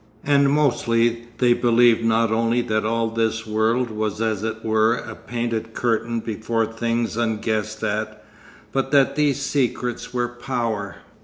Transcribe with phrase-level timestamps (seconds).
[0.23, 5.13] And mostly they believed not only that all this world was as it were a
[5.13, 8.25] painted curtain before things unguessed at,
[8.71, 10.95] but that these secrets were Power.